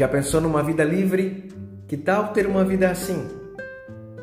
Já 0.00 0.08
pensou 0.08 0.40
numa 0.40 0.62
vida 0.62 0.82
livre? 0.82 1.52
Que 1.86 1.94
tal 1.94 2.28
ter 2.28 2.46
uma 2.46 2.64
vida 2.64 2.90
assim? 2.90 3.22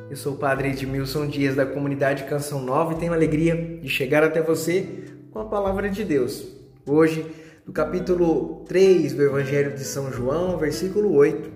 Eu 0.10 0.18
sou 0.18 0.34
o 0.34 0.38
Padre 0.38 0.70
Edmilson 0.70 1.28
Dias 1.28 1.56
da 1.56 1.68
comunidade 1.68 2.24
Canção 2.24 2.64
Nova 2.64 2.94
e 2.94 2.96
tenho 2.96 3.12
a 3.12 3.16
alegria 3.16 3.78
de 3.80 3.88
chegar 3.88 4.24
até 4.24 4.42
você 4.42 5.06
com 5.30 5.38
a 5.38 5.46
palavra 5.46 5.88
de 5.88 6.04
Deus. 6.04 6.48
Hoje, 6.84 7.28
do 7.64 7.72
capítulo 7.72 8.66
3 8.68 9.14
do 9.14 9.22
Evangelho 9.22 9.76
de 9.76 9.84
São 9.84 10.12
João, 10.12 10.58
versículo 10.58 11.14
8. 11.14 11.48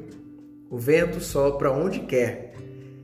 O 0.69 0.77
vento 0.77 1.19
sopra 1.19 1.71
onde 1.71 2.01
quer, 2.01 2.53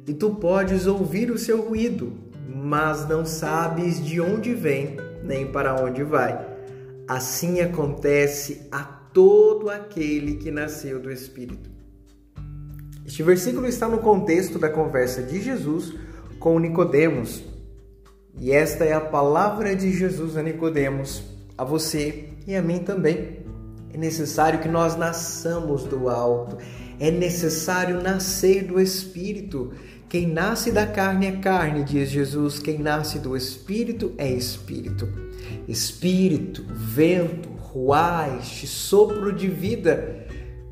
e 0.05 0.13
tu 0.13 0.35
podes 0.35 0.85
ouvir 0.85 1.31
o 1.31 1.37
seu 1.39 1.63
ruído, 1.63 2.13
mas 2.47 3.09
não 3.09 3.25
sabes 3.25 4.05
de 4.05 4.21
onde 4.21 4.53
vem 4.53 4.97
nem 5.23 5.51
para 5.51 5.83
onde 5.83 6.03
vai. 6.03 6.45
Assim 7.07 7.59
acontece 7.59 8.67
a 8.71 8.96
todo 9.17 9.71
aquele 9.71 10.35
que 10.35 10.51
nasceu 10.51 10.99
do 10.99 11.11
Espírito. 11.11 11.71
Este 13.03 13.23
versículo 13.23 13.65
está 13.65 13.87
no 13.87 13.97
contexto 13.97 14.59
da 14.59 14.69
conversa 14.69 15.23
de 15.23 15.41
Jesus 15.41 15.91
com 16.37 16.59
Nicodemos. 16.59 17.41
E 18.39 18.51
esta 18.51 18.85
é 18.85 18.93
a 18.93 19.01
palavra 19.01 19.75
de 19.75 19.91
Jesus 19.91 20.37
a 20.37 20.43
Nicodemos, 20.43 21.23
a 21.57 21.63
você 21.63 22.29
e 22.45 22.55
a 22.55 22.61
mim 22.61 22.77
também. 22.77 23.39
É 23.91 23.97
necessário 23.97 24.59
que 24.59 24.69
nós 24.69 24.95
nasçamos 24.95 25.85
do 25.85 26.09
alto. 26.09 26.55
É 26.99 27.09
necessário 27.09 27.99
nascer 27.99 28.65
do 28.65 28.79
Espírito. 28.79 29.73
Quem 30.07 30.27
nasce 30.27 30.71
da 30.71 30.85
carne 30.85 31.25
é 31.25 31.31
carne, 31.37 31.83
diz 31.83 32.11
Jesus. 32.11 32.59
Quem 32.59 32.77
nasce 32.77 33.17
do 33.17 33.35
Espírito 33.35 34.13
é 34.15 34.29
Espírito. 34.29 35.09
Espírito, 35.67 36.63
vento, 36.69 37.46
ruá, 37.77 38.35
este 38.39 38.65
sopro 38.65 39.31
de 39.31 39.47
vida, 39.47 40.25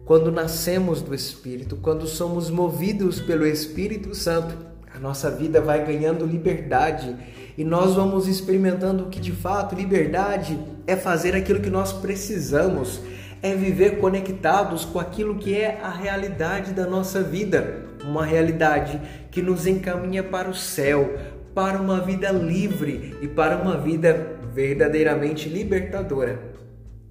quando 0.06 0.32
nascemos 0.32 1.04
do 1.04 1.14
Espírito, 1.14 1.76
quando 1.76 2.08
somos 2.08 2.50
movidos 2.50 3.20
pelo 3.20 3.46
Espírito 3.46 4.16
Santo, 4.16 4.58
a 4.92 5.00
nossa 5.00 5.30
vida 5.30 5.62
vai 5.62 5.86
ganhando 5.86 6.26
liberdade 6.26 7.16
e 7.56 7.64
nós 7.64 7.94
vamos 7.94 8.28
experimentando 8.28 9.06
que 9.06 9.20
de 9.20 9.32
fato 9.32 9.76
liberdade 9.76 10.58
é 10.88 10.96
fazer 10.96 11.36
aquilo 11.36 11.60
que 11.60 11.70
nós 11.70 11.94
precisamos, 11.94 13.00
é 13.44 13.54
viver 13.54 14.00
conectados 14.00 14.84
com 14.84 15.00
aquilo 15.00 15.36
que 15.36 15.56
é 15.56 15.80
a 15.84 15.92
realidade 15.92 16.74
da 16.74 16.88
nossa 16.88 17.22
vida, 17.22 17.86
uma 18.04 18.26
realidade 18.26 19.00
que 19.30 19.44
nos 19.44 19.68
encaminha 19.68 20.24
para 20.24 20.50
o 20.50 20.56
céu, 20.56 21.14
para 21.54 21.80
uma 21.80 22.02
vida 22.02 22.32
livre 22.32 23.16
e 23.22 23.28
para 23.28 23.58
uma 23.58 23.78
vida 23.78 24.40
verdadeiramente 24.56 25.48
libertadora. 25.48 26.65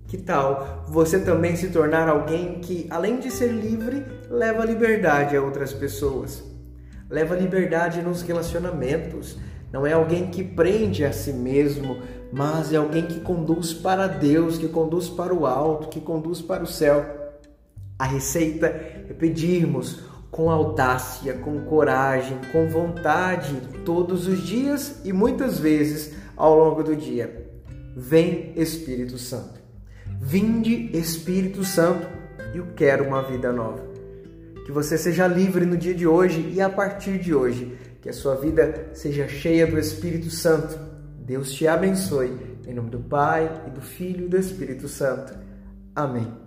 Que 0.07 0.19
tal 0.19 0.85
você 0.89 1.19
também 1.19 1.57
se 1.57 1.69
tornar 1.71 2.09
alguém 2.09 2.61
que, 2.61 2.87
além 2.91 3.19
de 3.19 3.31
ser 3.31 3.49
livre, 3.49 4.05
leva 4.31 4.65
liberdade 4.65 5.37
a 5.37 5.43
outras 5.43 5.73
pessoas? 5.73 6.45
Leva 7.09 7.35
liberdade 7.35 8.03
nos 8.03 8.23
relacionamentos. 8.23 9.39
Não 9.73 9.87
é 9.87 9.93
alguém 9.93 10.29
que 10.31 10.45
prende 10.45 11.05
a 11.05 11.13
si 11.13 11.33
mesmo, 11.33 11.99
mas 12.33 12.73
é 12.73 12.77
alguém 12.77 13.07
que 13.07 13.21
conduz 13.21 13.73
para 13.73 14.07
Deus, 14.07 14.59
que 14.59 14.69
conduz 14.69 15.09
para 15.09 15.35
o 15.35 15.47
alto, 15.47 15.89
que 15.89 16.01
conduz 16.01 16.41
para 16.41 16.63
o 16.63 16.67
céu. 16.67 17.05
A 17.99 18.05
receita 18.05 18.67
é 18.67 19.13
pedirmos 19.19 20.01
com 20.31 20.51
audácia, 20.51 21.35
com 21.35 21.61
coragem, 21.65 22.39
com 22.51 22.69
vontade, 22.69 23.55
todos 23.85 24.27
os 24.27 24.45
dias 24.45 25.01
e 25.05 25.13
muitas 25.13 25.59
vezes 25.59 26.13
ao 26.37 26.59
longo 26.59 26.83
do 26.83 26.95
dia. 26.95 27.49
Vem 27.97 28.53
Espírito 28.57 29.17
Santo. 29.17 29.64
Vinde, 30.27 30.89
Espírito 30.97 31.63
Santo, 31.63 32.09
eu 32.55 32.69
quero 32.75 33.07
uma 33.07 33.23
vida 33.23 33.53
nova. 33.53 33.85
Que 34.65 34.73
você 34.73 34.97
seja 34.97 35.27
livre 35.27 35.67
no 35.67 35.77
dia 35.77 35.95
de 35.95 36.07
hoje 36.07 36.51
e 36.51 36.63
a 36.63 36.71
partir 36.71 37.19
de 37.19 37.35
hoje, 37.35 37.77
que 38.01 38.09
a 38.09 38.13
sua 38.13 38.35
vida 38.35 38.89
seja 38.95 39.29
cheia 39.29 39.67
do 39.67 39.79
Espírito 39.79 40.31
Santo. 40.31 40.79
Deus 41.19 41.53
te 41.53 41.69
abençoe. 41.69 42.39
Em 42.67 42.73
nome 42.73 42.89
do 42.89 43.01
Pai, 43.01 43.65
e 43.67 43.71
do 43.71 43.83
Filho 43.83 44.25
e 44.25 44.29
do 44.31 44.39
Espírito 44.39 44.89
Santo. 44.89 45.35
Amém. 45.95 46.44